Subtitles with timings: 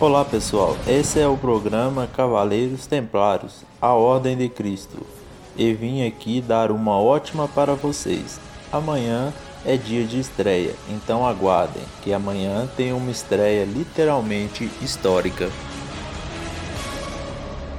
[0.00, 4.98] Olá pessoal, esse é o programa Cavaleiros Templários, a Ordem de Cristo.
[5.56, 8.40] E vim aqui dar uma ótima para vocês.
[8.72, 9.32] Amanhã
[9.64, 15.48] é dia de estreia, então aguardem que amanhã tem uma estreia literalmente histórica.